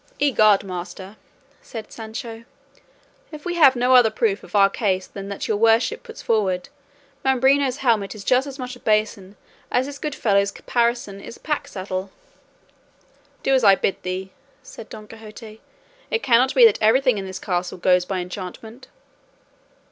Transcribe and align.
"Egad, 0.19 0.63
master," 0.63 1.15
said 1.61 1.91
Sancho, 1.91 2.43
"if 3.31 3.45
we 3.45 3.53
have 3.53 3.75
no 3.75 3.93
other 3.93 4.09
proof 4.09 4.43
of 4.43 4.55
our 4.55 4.67
case 4.67 5.05
than 5.05 5.29
what 5.29 5.47
your 5.47 5.57
worship 5.57 6.01
puts 6.01 6.23
forward, 6.23 6.69
Mambrino's 7.23 7.77
helmet 7.85 8.15
is 8.15 8.23
just 8.23 8.47
as 8.47 8.57
much 8.57 8.75
a 8.75 8.79
basin 8.79 9.35
as 9.71 9.85
this 9.85 9.99
good 9.99 10.15
fellow's 10.15 10.49
caparison 10.51 11.21
is 11.21 11.37
a 11.37 11.41
pack 11.41 11.67
saddle." 11.67 12.09
"Do 13.43 13.53
as 13.53 13.63
I 13.63 13.75
bid 13.75 14.01
thee," 14.01 14.31
said 14.63 14.89
Don 14.89 15.07
Quixote; 15.07 15.61
"it 16.09 16.23
cannot 16.23 16.55
be 16.55 16.65
that 16.65 16.81
everything 16.81 17.19
in 17.19 17.25
this 17.27 17.37
castle 17.37 17.77
goes 17.77 18.03
by 18.03 18.21
enchantment." 18.21 18.87